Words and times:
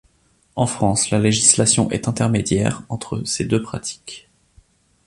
En 0.55 0.65
France, 0.65 1.11
la 1.11 1.19
législation 1.19 1.87
est 1.91 2.07
intermédiaire 2.07 2.81
entre 2.89 3.21
ces 3.23 3.45
deux 3.45 3.61
pratiques. 3.61 4.31